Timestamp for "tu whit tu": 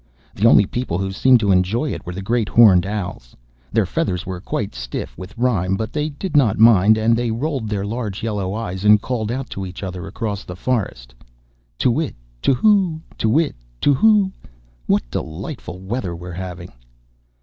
11.77-12.57, 13.15-13.93